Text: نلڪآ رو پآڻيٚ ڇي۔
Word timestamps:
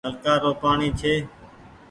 نلڪآ 0.05 0.33
رو 0.43 0.51
پآڻيٚ 0.61 0.97
ڇي۔ 0.99 1.13